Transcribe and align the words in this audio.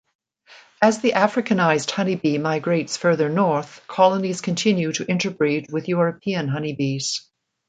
As 0.81 0.99
the 1.01 1.11
Africanized 1.11 1.91
honeybee 1.91 2.39
migrates 2.39 2.97
further 2.97 3.29
north, 3.29 3.83
colonies 3.85 4.41
continue 4.41 4.91
to 4.93 5.05
interbreed 5.05 5.71
with 5.71 5.87
European 5.87 6.47
honeybees. 6.47 7.21